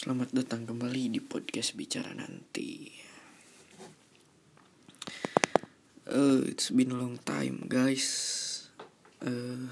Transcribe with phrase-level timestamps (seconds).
[0.00, 2.88] Selamat datang kembali di podcast bicara nanti.
[6.08, 8.08] Uh, it's been a long time, guys.
[9.20, 9.68] Uh,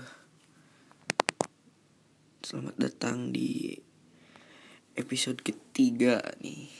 [2.44, 3.72] selamat datang di
[5.00, 6.76] episode ketiga nih.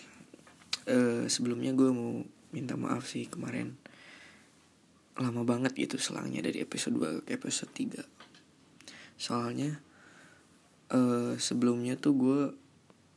[0.85, 2.21] Uh, sebelumnya gue mau
[2.53, 3.81] minta maaf sih kemarin
[5.17, 9.81] lama banget gitu selangnya dari episode 2 ke episode 3 soalnya
[10.93, 12.68] uh, sebelumnya tuh gue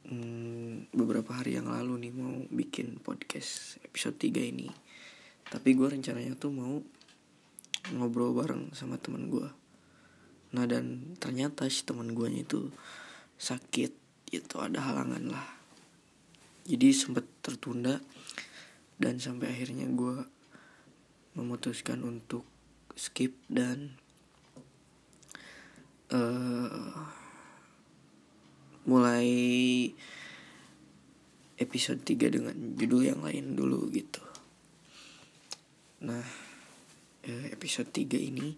[0.07, 4.69] hmm, beberapa hari yang lalu nih mau bikin podcast episode 3 ini.
[5.51, 6.79] Tapi gue rencananya tuh mau
[7.91, 9.61] ngobrol bareng sama teman gue
[10.51, 12.67] nah dan ternyata si teman gue itu
[13.39, 13.91] sakit
[14.31, 15.47] itu ada halangan lah.
[16.67, 17.99] Jadi sempet tertunda
[18.95, 20.23] dan sampai akhirnya gue
[21.35, 22.47] memutuskan untuk
[22.95, 23.95] skip dan
[26.11, 27.11] uh,
[28.85, 29.29] mulai
[31.61, 34.23] episode 3 dengan judul yang lain dulu gitu.
[36.01, 36.25] Nah,
[37.21, 38.57] eh, episode 3 ini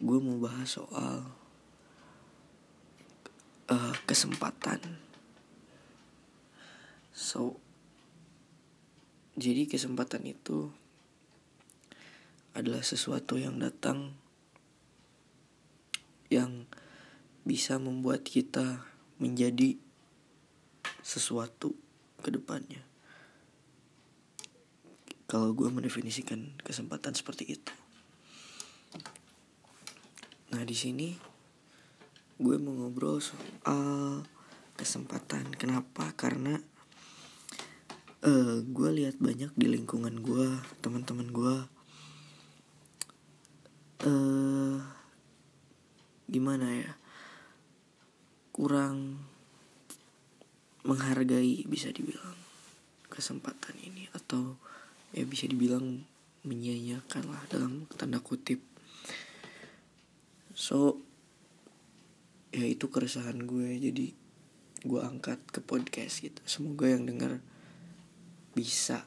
[0.00, 1.28] gue mau bahas soal
[3.68, 4.80] uh, kesempatan.
[7.12, 7.60] So,
[9.36, 10.72] jadi kesempatan itu
[12.56, 14.16] adalah sesuatu yang datang
[16.32, 16.64] yang
[17.44, 19.78] bisa membuat kita menjadi
[21.00, 21.72] sesuatu
[22.20, 22.82] ke depannya.
[25.26, 27.74] Kalau gue mendefinisikan kesempatan seperti itu.
[30.54, 31.18] Nah di sini
[32.38, 34.22] gue mau ngobrol soal
[34.78, 35.56] kesempatan.
[35.56, 36.12] Kenapa?
[36.14, 36.54] Karena
[38.22, 40.48] uh, gue lihat banyak di lingkungan gue,
[40.84, 41.56] teman-teman gue
[44.06, 44.78] uh,
[46.26, 46.92] gimana ya
[48.50, 49.20] kurang
[50.86, 52.38] menghargai bisa dibilang
[53.10, 54.54] kesempatan ini atau
[55.10, 56.06] ya bisa dibilang
[56.46, 58.62] menyia-nyiakan lah dalam tanda kutip.
[60.54, 61.02] So
[62.54, 63.76] ya itu keresahan gue.
[63.82, 64.06] Jadi
[64.86, 66.38] gue angkat ke podcast gitu.
[66.46, 67.42] Semoga yang dengar
[68.54, 69.02] bisa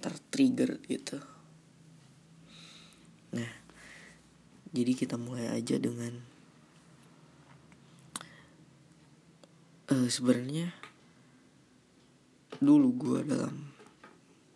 [0.00, 1.20] tertrigger gitu.
[3.36, 3.52] Nah
[4.72, 6.37] jadi kita mulai aja dengan
[9.88, 10.72] uh, sebenarnya
[12.58, 13.54] dulu gue dalam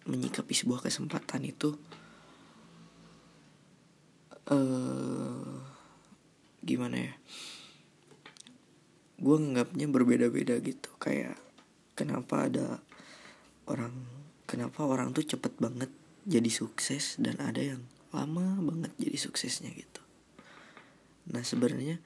[0.08, 1.76] menyikapi sebuah kesempatan itu
[4.50, 5.56] uh,
[6.62, 7.14] gimana ya?
[9.22, 10.90] Gue nganggapnya berbeda-beda gitu.
[10.98, 11.38] Kayak
[11.94, 12.82] kenapa ada
[13.70, 13.94] orang
[14.50, 15.90] kenapa orang tuh cepet banget
[16.26, 20.02] jadi sukses dan ada yang lama banget jadi suksesnya gitu.
[21.30, 22.02] Nah sebenarnya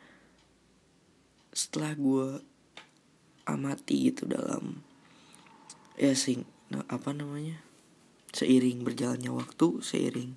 [1.57, 2.45] setelah gue
[3.47, 4.83] amati gitu dalam
[5.97, 6.45] ya sing
[6.91, 7.63] apa namanya
[8.37, 10.37] seiring berjalannya waktu seiring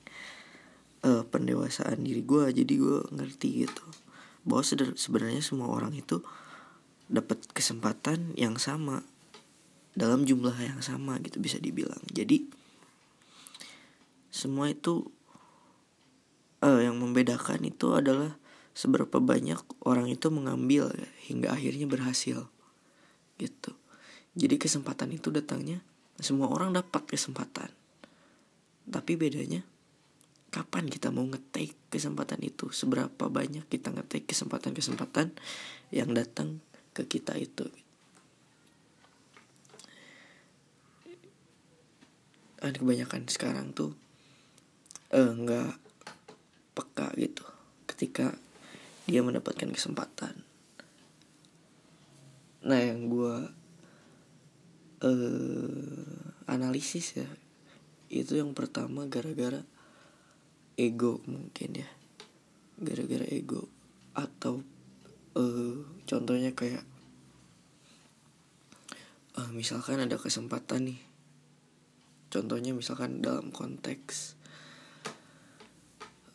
[1.03, 3.85] uh, pendewasaan diri gue jadi gue ngerti gitu.
[4.47, 4.63] Bahwa
[4.95, 6.23] sebenarnya semua orang itu
[7.11, 9.03] dapat kesempatan yang sama
[9.97, 11.99] dalam jumlah yang sama gitu bisa dibilang.
[12.07, 12.47] Jadi
[14.31, 15.09] semua itu
[16.63, 18.39] uh, yang membedakan itu adalah
[18.71, 20.93] seberapa banyak orang itu mengambil
[21.27, 22.47] hingga akhirnya berhasil
[23.39, 23.71] gitu.
[24.35, 25.79] Jadi kesempatan itu datangnya
[26.19, 27.71] semua orang dapat kesempatan.
[28.89, 29.63] Tapi bedanya
[30.51, 32.67] kapan kita mau ngetik kesempatan itu?
[32.75, 35.31] Seberapa banyak kita ngetik kesempatan-kesempatan
[35.95, 36.59] yang datang
[36.91, 37.65] ke kita itu?
[42.59, 43.95] Dan kebanyakan sekarang tuh
[45.15, 45.79] eh, nggak
[46.75, 47.47] peka gitu.
[47.87, 48.35] Ketika
[49.07, 50.48] dia mendapatkan kesempatan
[52.59, 53.35] nah yang gue
[55.05, 57.29] uh, analisis ya
[58.09, 59.61] itu yang pertama gara-gara
[60.79, 61.89] ego mungkin ya.
[62.81, 63.69] Gara-gara ego
[64.17, 64.65] atau
[65.37, 65.77] uh,
[66.09, 66.81] contohnya kayak
[69.37, 70.99] uh, misalkan ada kesempatan nih.
[72.33, 74.39] Contohnya misalkan dalam konteks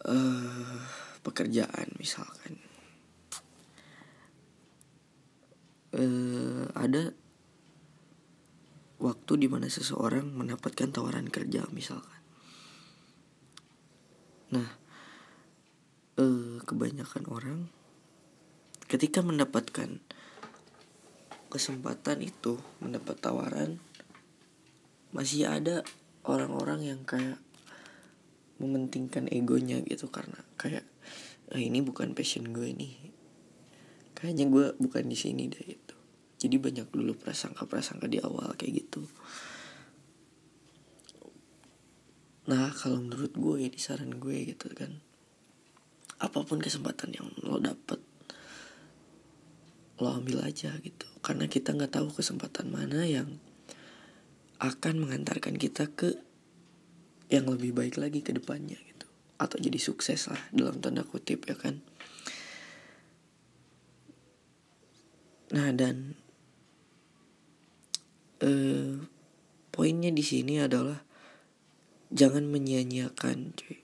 [0.06, 0.78] uh,
[1.26, 2.62] pekerjaan misalkan
[5.94, 7.14] uh, ada
[8.98, 12.20] waktu di mana seseorang mendapatkan tawaran kerja misalkan.
[14.54, 14.68] Nah
[16.18, 17.60] uh, kebanyakan orang
[18.86, 19.98] ketika mendapatkan
[21.50, 23.78] kesempatan itu mendapat tawaran
[25.14, 25.86] masih ada
[26.26, 27.38] orang-orang yang kayak
[28.58, 30.10] mementingkan egonya gitu.
[30.10, 30.82] Karena kayak
[31.54, 32.94] oh, ini bukan passion gue nih.
[34.18, 35.83] Kayaknya gue bukan di sini deh
[36.44, 39.08] jadi banyak dulu prasangka-prasangka di awal kayak gitu.
[42.44, 44.92] Nah kalau menurut gue ya di saran gue gitu kan
[46.20, 47.98] apa pun kesempatan yang lo dapet
[50.04, 51.08] lo ambil aja gitu.
[51.24, 53.40] Karena kita nggak tahu kesempatan mana yang
[54.60, 56.20] akan mengantarkan kita ke
[57.32, 59.06] yang lebih baik lagi ke depannya gitu.
[59.40, 61.80] Atau jadi sukses lah dalam tanda kutip ya kan.
[65.54, 66.18] Nah dan
[68.44, 69.00] eh,
[69.72, 71.00] poinnya di sini adalah
[72.12, 73.80] jangan menyia-nyiakan cuy.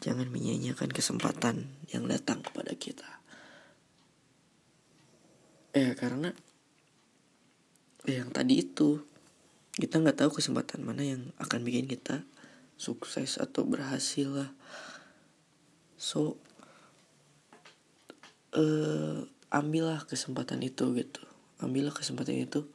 [0.00, 3.08] Jangan menyia-nyiakan kesempatan yang datang kepada kita.
[5.76, 6.32] Ya karena
[8.08, 9.04] ya yang tadi itu
[9.76, 12.24] kita nggak tahu kesempatan mana yang akan bikin kita
[12.80, 14.50] sukses atau berhasil lah.
[16.00, 16.40] So
[18.56, 21.22] uh, ambillah kesempatan itu gitu.
[21.60, 22.68] Ambillah kesempatan itu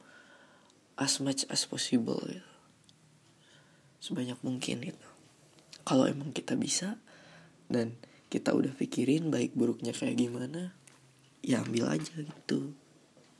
[0.98, 2.52] as much as possible gitu.
[4.02, 5.08] Sebanyak mungkin gitu.
[5.86, 6.98] Kalau emang kita bisa
[7.70, 7.96] dan
[8.32, 10.74] kita udah pikirin baik buruknya kayak gimana
[11.44, 12.74] ya ambil aja gitu.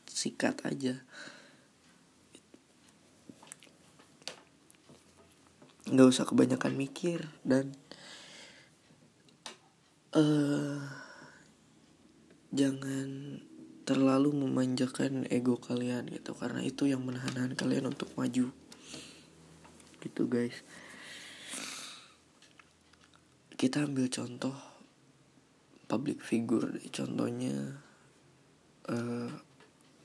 [0.06, 1.00] Sikat aja.
[5.88, 7.74] Nggak usah kebanyakan mikir dan
[10.16, 10.78] uh,
[12.52, 13.40] jangan
[13.82, 18.50] terlalu memanjakan ego kalian gitu karena itu yang menahan kalian untuk maju.
[20.02, 20.62] Gitu guys.
[23.54, 24.54] Kita ambil contoh
[25.86, 27.82] public figure contohnya
[28.90, 29.30] uh,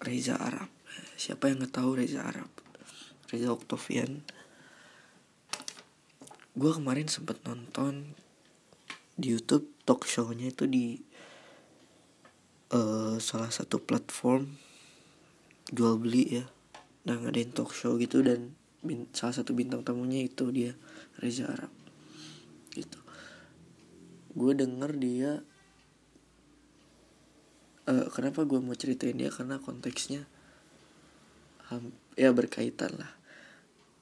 [0.01, 0.69] Reza Arab.
[1.17, 2.49] Siapa yang nggak tahu Reza Arab?
[3.27, 4.23] Reza Octavian
[6.57, 8.17] gue kemarin sempet nonton
[9.13, 10.97] di YouTube talk show-nya itu di
[12.73, 14.57] uh, salah satu platform
[15.71, 16.45] jual beli ya.
[17.07, 20.75] Nah ngadain talk show gitu dan bin, salah satu bintang tamunya itu dia
[21.19, 21.71] Reza Arab.
[22.71, 22.99] Gitu.
[24.37, 25.31] Gue denger dia
[27.87, 29.31] uh, kenapa gue mau ceritain dia?
[29.31, 30.23] Karena konteksnya
[31.71, 33.11] um, ya berkaitan lah.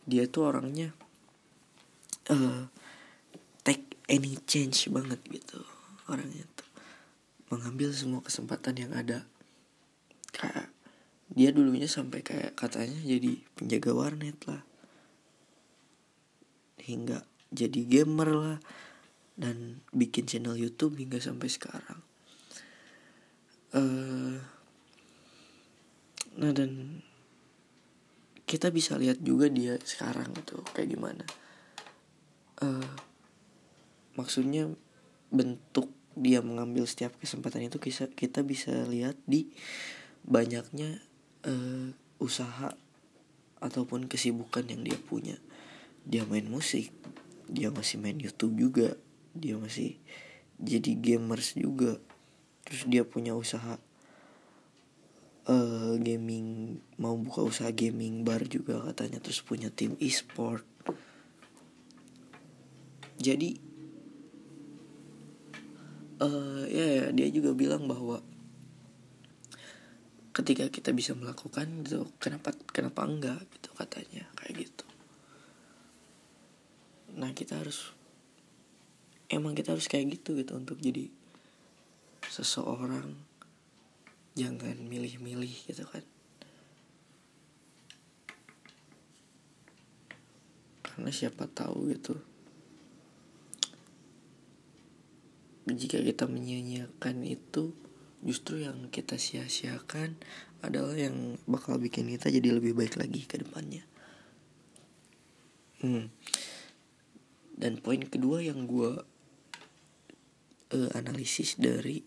[0.06, 0.94] Dia tuh orangnya
[2.30, 2.70] uh,
[3.66, 5.62] take any change banget gitu
[6.10, 6.65] orangnya tuh
[7.50, 9.26] mengambil semua kesempatan yang ada.
[10.34, 10.72] Kayak
[11.32, 14.62] dia dulunya sampai kayak katanya jadi penjaga warnet lah.
[16.82, 18.60] Hingga jadi gamer lah.
[19.36, 22.00] Dan bikin channel YouTube hingga sampai sekarang.
[23.76, 24.40] Uh,
[26.40, 27.04] nah dan
[28.48, 31.26] kita bisa lihat juga dia sekarang tuh kayak gimana.
[32.64, 32.96] Uh,
[34.16, 34.72] maksudnya
[35.28, 39.52] bentuk dia mengambil setiap kesempatan itu kita kita bisa lihat di
[40.24, 41.04] banyaknya
[41.44, 42.74] uh, usaha
[43.60, 45.38] ataupun kesibukan yang dia punya.
[46.08, 46.92] Dia main musik
[47.46, 48.98] dia masih main YouTube juga
[49.36, 50.00] dia masih
[50.58, 52.00] jadi gamers juga.
[52.66, 53.78] Terus dia punya usaha
[55.46, 60.64] uh, gaming mau buka usaha gaming bar juga katanya terus punya tim e-sport.
[63.20, 63.65] Jadi
[66.22, 68.22] uh, ya, ya dia juga bilang bahwa
[70.36, 74.86] ketika kita bisa melakukan itu kenapa kenapa enggak gitu katanya kayak gitu.
[77.16, 77.96] Nah kita harus
[79.32, 81.08] emang kita harus kayak gitu gitu untuk jadi
[82.28, 83.16] seseorang.
[84.36, 86.04] Jangan milih-milih gitu kan.
[90.84, 92.35] Karena siapa tahu gitu
[95.66, 97.74] jika kita menyia-nyiakan itu
[98.22, 100.18] justru yang kita sia-siakan
[100.62, 103.86] adalah yang bakal bikin kita jadi lebih baik lagi ke depannya
[105.82, 106.10] hmm.
[107.58, 108.94] dan poin kedua yang gue
[110.74, 112.02] uh, analisis dari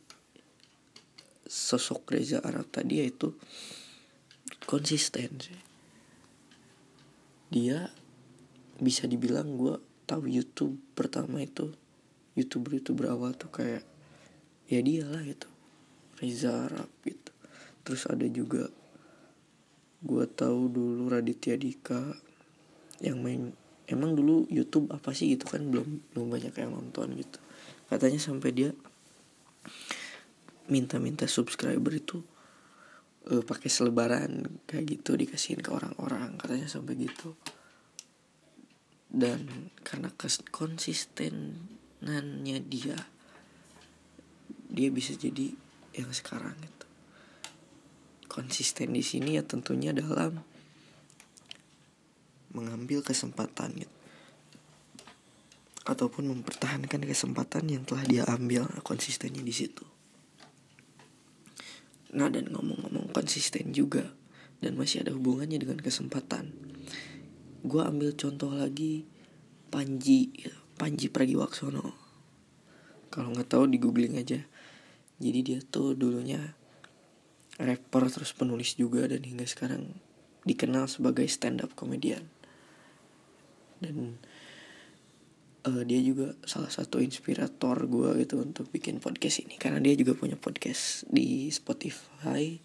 [1.48, 3.32] sosok Reza Arab tadi yaitu
[4.68, 5.40] konsisten.
[7.48, 7.88] Dia
[8.78, 11.72] bisa dibilang gue tahu YouTube pertama itu
[12.38, 13.82] youtuber youtuber awal tuh kayak
[14.70, 15.50] ya dia lah gitu.
[16.22, 17.32] Reza Arab gitu.
[17.82, 18.70] Terus ada juga
[19.98, 22.14] gue tahu dulu Raditya Dika
[23.02, 23.50] yang main
[23.90, 27.38] emang dulu YouTube apa sih gitu kan belum belum banyak yang nonton gitu.
[27.88, 28.70] Katanya sampai dia
[30.68, 32.20] minta-minta subscriber itu
[33.32, 37.34] uh, pakai selebaran kayak gitu dikasihin ke orang-orang katanya sampai gitu.
[39.08, 40.12] Dan karena
[41.98, 42.94] konsistenannya dia
[44.70, 45.50] dia bisa jadi
[45.98, 46.86] yang sekarang itu
[48.30, 50.38] konsisten di sini ya tentunya dalam
[52.54, 53.96] mengambil kesempatan gitu
[55.88, 59.88] ataupun mempertahankan kesempatan yang telah dia ambil konsistennya di situ.
[62.12, 64.12] Nah dan ngomong-ngomong konsisten juga
[64.60, 66.52] dan masih ada hubungannya dengan kesempatan.
[67.64, 69.08] Gue ambil contoh lagi
[69.68, 70.32] Panji,
[70.78, 71.92] Panji Pragiwaksono.
[73.10, 74.38] Kalau nggak tahu di googling aja.
[75.18, 76.54] Jadi dia tuh dulunya
[77.58, 79.98] rapper terus penulis juga dan hingga sekarang
[80.46, 82.22] dikenal sebagai stand up comedian.
[83.82, 84.22] Dan
[85.66, 90.14] uh, dia juga salah satu inspirator gue gitu untuk bikin podcast ini karena dia juga
[90.14, 92.56] punya podcast di Spotify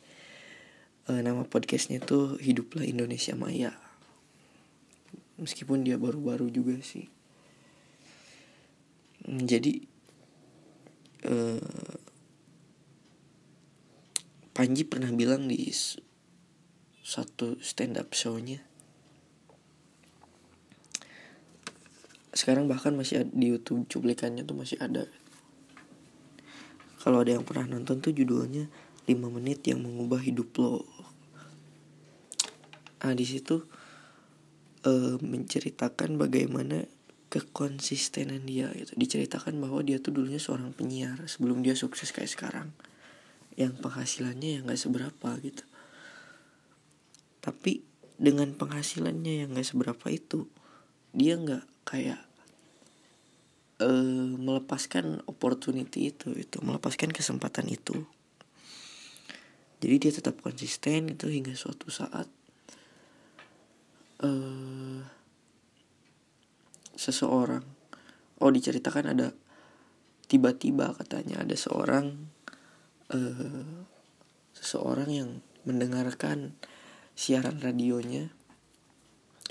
[1.10, 3.75] uh, nama podcastnya tuh hiduplah Indonesia Maya
[5.41, 7.10] meskipun dia baru-baru juga sih
[9.27, 9.74] jadi
[11.27, 11.96] uh,
[14.53, 15.74] Panji pernah bilang di
[17.03, 18.62] satu stand up show-nya
[22.34, 25.06] sekarang bahkan masih ada, di YouTube cuplikannya tuh masih ada.
[26.98, 28.68] Kalau ada yang pernah nonton tuh judulnya
[29.06, 30.82] 5 menit yang mengubah hidup lo.
[33.00, 33.62] Ah di situ
[34.84, 36.89] uh, menceritakan bagaimana
[37.34, 38.94] kekonsistenan dia gitu.
[38.94, 42.70] Diceritakan bahwa dia tuh dulunya seorang penyiar sebelum dia sukses kayak sekarang.
[43.58, 45.66] Yang penghasilannya yang gak seberapa gitu.
[47.42, 47.82] Tapi
[48.22, 50.46] dengan penghasilannya yang gak seberapa itu
[51.13, 52.22] dia nggak kayak
[53.82, 58.06] uh, melepaskan opportunity itu itu melepaskan kesempatan itu.
[59.78, 62.25] Jadi dia tetap konsisten itu hingga suatu saat
[64.24, 65.02] uh,
[67.03, 67.67] seseorang.
[68.39, 69.36] Oh diceritakan ada
[70.31, 72.31] tiba-tiba katanya ada seorang
[73.12, 73.83] uh,
[74.55, 75.29] seseorang yang
[75.67, 76.55] mendengarkan
[77.13, 78.31] siaran radionya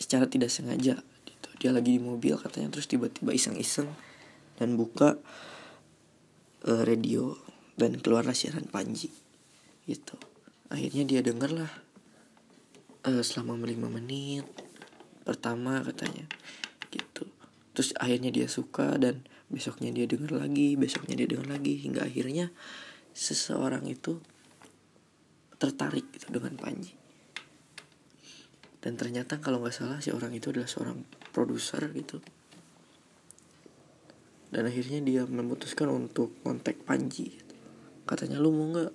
[0.00, 1.04] secara tidak sengaja
[1.62, 3.86] dia lagi di mobil katanya terus tiba-tiba iseng-iseng
[4.58, 5.14] dan buka
[6.66, 7.38] uh, radio
[7.78, 9.14] dan keluarlah siaran Panji
[9.86, 10.18] gitu.
[10.74, 11.70] Akhirnya dia denger lah
[13.06, 14.42] uh, selama lima menit
[15.22, 16.26] pertama katanya
[16.90, 17.30] gitu
[17.72, 22.52] terus akhirnya dia suka dan besoknya dia denger lagi besoknya dia denger lagi hingga akhirnya
[23.12, 24.20] seseorang itu
[25.60, 26.96] tertarik gitu dengan Panji.
[28.82, 32.18] Dan ternyata kalau nggak salah si orang itu adalah seorang produser gitu.
[34.50, 37.54] Dan akhirnya dia memutuskan untuk kontak Panji gitu.
[38.02, 38.92] katanya lu mau nggak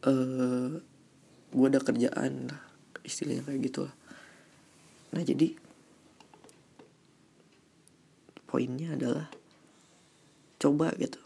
[0.00, 0.72] eh uh,
[1.50, 2.62] gue ada kerjaan lah
[3.04, 3.94] istilahnya kayak gitu lah
[5.10, 5.58] nah jadi
[8.50, 9.30] poinnya adalah
[10.58, 11.22] coba gitu.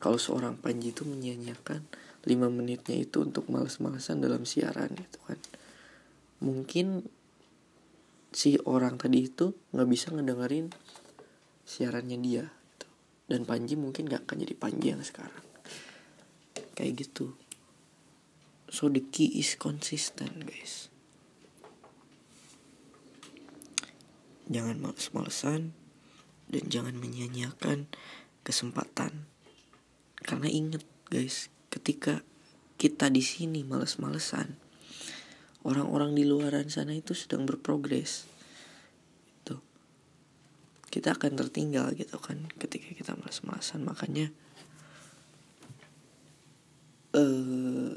[0.00, 1.84] Kalau seorang Panji itu menyia-nyiakan
[2.24, 5.36] 5 menitnya itu untuk males-malesan dalam siaran gitu kan.
[6.40, 7.04] Mungkin
[8.32, 10.72] si orang tadi itu nggak bisa ngedengerin
[11.68, 12.88] siarannya dia gitu.
[13.28, 15.44] dan Panji mungkin nggak akan jadi Panji yang sekarang.
[16.72, 17.36] Kayak gitu.
[18.72, 20.88] So the key is consistent guys.
[24.50, 25.76] Jangan males-malesan
[26.50, 27.86] dan jangan menyia-nyiakan
[28.42, 29.30] kesempatan.
[30.20, 32.26] Karena inget guys ketika
[32.76, 34.58] kita di sini males-malesan
[35.62, 38.26] orang-orang di luaran sana itu sedang berprogres.
[39.40, 39.62] Itu
[40.90, 44.34] kita akan tertinggal gitu kan ketika kita malas-malasan makanya
[47.14, 47.94] uh,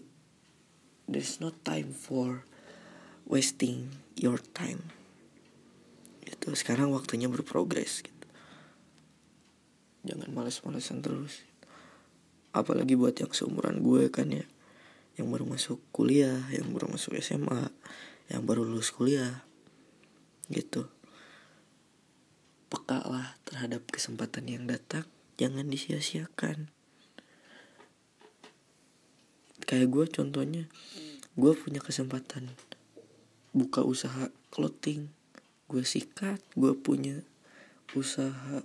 [1.10, 2.46] there's no time for
[3.26, 4.94] wasting your time.
[6.28, 8.13] Itu sekarang waktunya berprogres gitu
[10.04, 11.48] jangan malas-malasan terus.
[12.54, 14.46] Apalagi buat yang seumuran gue kan ya.
[15.18, 17.72] Yang baru masuk kuliah yang baru masuk SMA
[18.30, 19.44] yang baru lulus kuliah.
[20.52, 20.86] Gitu.
[22.70, 25.08] Peka lah terhadap kesempatan yang datang.
[25.40, 26.70] Jangan disia-siakan.
[29.64, 30.64] Kayak gue contohnya
[31.34, 32.54] gue punya kesempatan
[33.56, 35.10] buka usaha clothing.
[35.66, 37.26] Gue sikat gue punya
[37.98, 38.62] usaha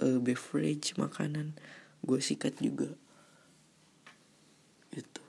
[0.00, 1.54] uh, beverage makanan
[2.00, 2.96] gue sikat juga.
[4.90, 5.22] Gitu.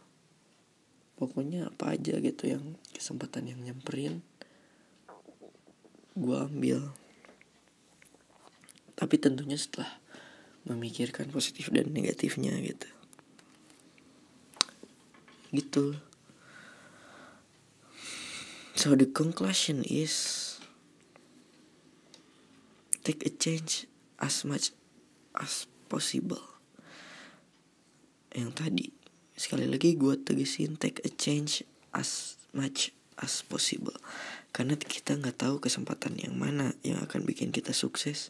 [1.19, 4.23] Pokoknya apa aja gitu yang kesempatan yang nyamperin
[6.17, 6.95] gue ambil.
[8.97, 10.01] Tapi tentunya setelah
[10.65, 12.89] memikirkan positif dan negatifnya gitu.
[15.51, 15.85] Gitu.
[18.81, 20.57] So the conclusion is
[23.03, 23.90] take a change
[24.21, 24.71] as much
[25.35, 26.39] as possible.
[28.31, 28.87] Yang tadi
[29.35, 33.97] sekali lagi gue tegesin take a change as much as possible.
[34.53, 38.29] Karena kita nggak tahu kesempatan yang mana yang akan bikin kita sukses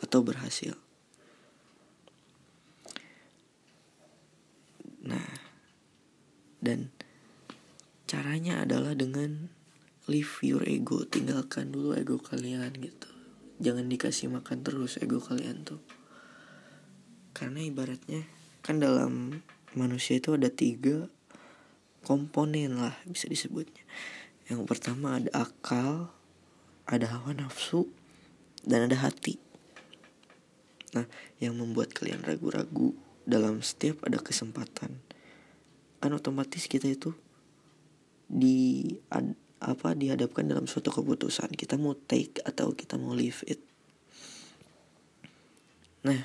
[0.00, 0.74] atau berhasil.
[5.06, 5.46] Nah
[6.58, 6.90] dan
[8.10, 9.52] caranya adalah dengan
[10.10, 13.15] leave your ego tinggalkan dulu ego kalian gitu
[13.62, 15.80] jangan dikasih makan terus ego kalian tuh.
[17.36, 18.24] Karena ibaratnya
[18.64, 19.44] kan dalam
[19.76, 21.08] manusia itu ada tiga
[22.04, 23.84] komponen lah bisa disebutnya.
[24.46, 26.10] Yang pertama ada akal
[26.86, 27.90] ada hawa nafsu
[28.62, 29.36] dan ada hati.
[30.94, 31.04] Nah
[31.42, 32.94] yang membuat kalian ragu-ragu
[33.26, 35.02] dalam setiap ada kesempatan
[35.98, 37.10] kan otomatis kita itu
[38.30, 38.86] di
[39.60, 41.52] apa dihadapkan dalam suatu keputusan.
[41.56, 43.60] Kita mau take atau kita mau leave it.
[46.04, 46.20] Nah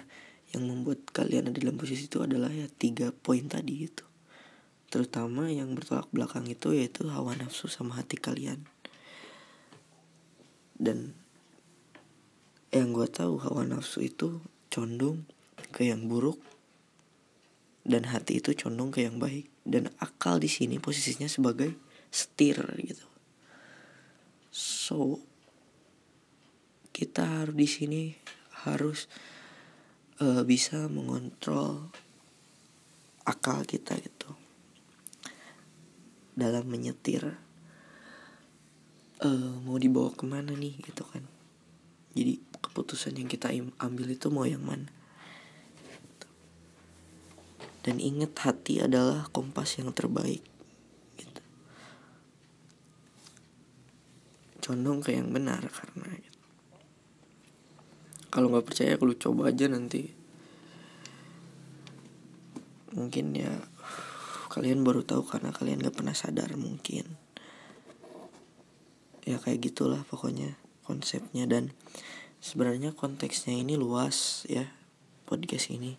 [0.51, 4.03] yang membuat kalian ada dalam posisi itu adalah ya tiga poin tadi itu
[4.91, 8.67] terutama yang bertolak belakang itu yaitu hawa nafsu sama hati kalian.
[10.75, 11.15] Dan
[12.75, 15.23] yang gue tahu hawa nafsu itu condong
[15.71, 16.43] ke yang buruk
[17.87, 19.47] dan hati itu condong ke yang baik.
[19.63, 21.71] Dan akal di sini posisinya sebagai
[22.11, 23.10] setir gitu
[24.91, 25.23] so
[26.91, 28.03] kita harus di sini
[28.67, 29.07] harus
[30.19, 31.87] uh, bisa mengontrol
[33.23, 34.35] akal kita gitu.
[36.35, 37.39] Dalam menyetir
[39.23, 41.23] uh, mau dibawa ke mana nih gitu kan.
[42.11, 43.47] Jadi keputusan yang kita
[43.79, 44.91] ambil itu mau yang mana.
[47.79, 50.43] Dan ingat hati adalah kompas yang terbaik
[51.15, 51.41] gitu.
[54.61, 56.39] Condong ke yang benar karena gitu.
[58.31, 60.07] kalau nggak percaya kalau coba aja nanti.
[62.91, 63.51] Mungkin ya
[64.51, 67.07] kalian baru tahu karena kalian gak pernah sadar mungkin.
[69.23, 71.47] Ya kayak gitulah pokoknya konsepnya.
[71.47, 71.71] Dan
[72.43, 74.67] sebenarnya konteksnya ini luas ya
[75.23, 75.95] podcast ini.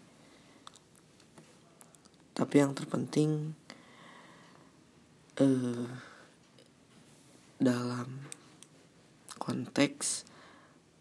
[2.37, 3.57] Tapi yang terpenting
[5.41, 5.89] eh
[7.57, 8.09] dalam
[9.43, 10.23] konteks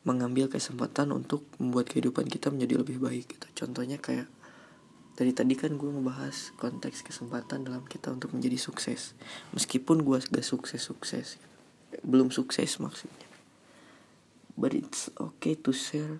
[0.02, 3.48] mengambil kesempatan untuk membuat kehidupan kita menjadi lebih baik gitu.
[3.54, 4.26] Contohnya kayak
[5.14, 9.14] dari tadi kan gue ngebahas konteks kesempatan dalam kita untuk menjadi sukses.
[9.54, 11.38] Meskipun gue gak sukses sukses
[12.02, 13.30] belum sukses maksudnya.
[14.58, 16.18] But it's okay to share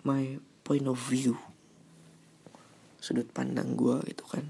[0.00, 1.36] my point of view.
[2.96, 4.48] Sudut pandang gue gitu kan.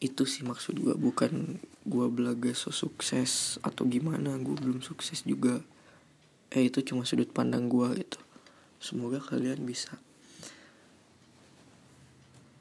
[0.00, 5.64] Itu sih maksud gue bukan gue belaga so sukses atau gimana gue belum sukses juga.
[6.52, 8.20] Eh itu cuma sudut pandang gue gitu.
[8.80, 9.96] Semoga kalian bisa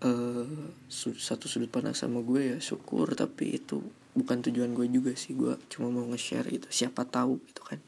[0.04, 0.48] uh,
[0.92, 3.12] satu sudut pandang sama gue ya syukur.
[3.12, 3.84] Tapi itu
[4.16, 6.68] bukan tujuan gue juga sih gue cuma mau nge-share gitu.
[6.72, 7.80] Siapa tahu gitu kan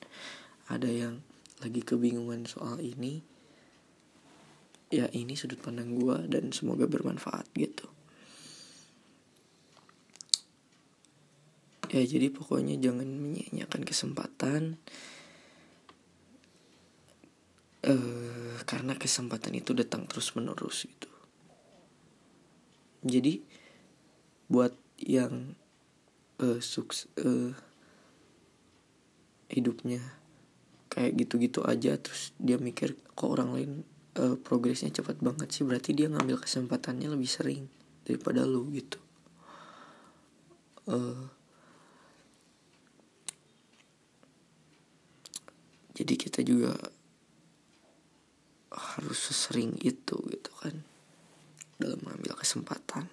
[0.68, 1.20] ada yang
[1.64, 3.24] lagi kebingungan soal ini.
[4.92, 7.91] Ya ini sudut pandang gue dan semoga bermanfaat gitu
[11.92, 14.80] ya jadi pokoknya jangan menyanyiakan kesempatan.
[17.82, 21.10] Uh, karena kesempatan itu datang terus menerus gitu.
[23.02, 23.42] Jadi
[24.46, 25.58] buat yang
[26.40, 27.58] uh, suks uh,
[29.50, 30.00] hidupnya
[30.94, 33.72] kayak gitu-gitu aja terus dia mikir kok orang lain
[34.22, 35.66] uh, progresnya cepat banget sih?
[35.66, 37.66] Berarti dia ngambil kesempatannya lebih sering
[38.06, 39.02] daripada lu gitu.
[40.86, 41.41] Uh,
[46.02, 46.74] jadi kita juga
[48.74, 50.82] harus sesering itu gitu kan.
[51.78, 53.06] Dalam mengambil kesempatan.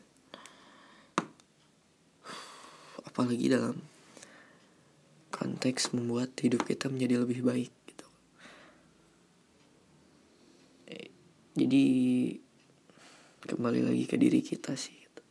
[3.04, 3.76] Apalagi dalam
[5.28, 8.08] konteks membuat hidup kita menjadi lebih baik gitu.
[11.58, 11.84] Jadi
[13.44, 15.24] kembali lagi ke diri kita sih gitu.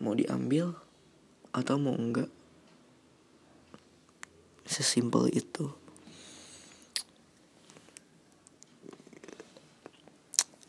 [0.00, 0.76] mau diambil
[1.56, 2.28] atau mau enggak
[4.66, 5.85] sesimpel itu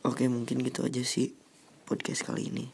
[0.08, 1.36] Oke mungkin gitu aja sih
[1.84, 2.66] podcast kali ini.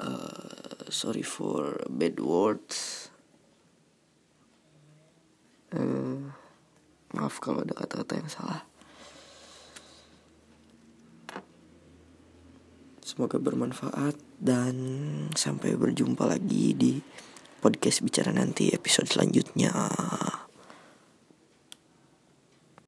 [0.00, 3.12] Uh, sorry for bad words.
[5.68, 6.32] Uh,
[7.12, 8.64] maaf kalau ada kata-kata yang salah.
[13.04, 14.76] Semoga bermanfaat dan
[15.36, 16.96] sampai berjumpa lagi di
[17.60, 19.76] podcast bicara nanti episode selanjutnya.